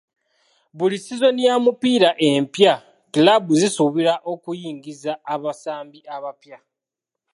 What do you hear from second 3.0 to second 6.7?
kiraabu zisuubirwa okuyingiza abasambi abapya.